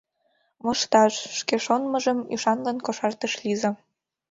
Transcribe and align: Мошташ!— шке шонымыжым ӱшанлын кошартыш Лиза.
Мошташ!— 0.63 1.13
шке 1.39 1.55
шонымыжым 1.65 2.19
ӱшанлын 2.33 2.77
кошартыш 2.85 3.33
Лиза. 3.43 3.71